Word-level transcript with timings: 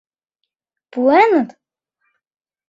—Пуэныт? 0.91 1.49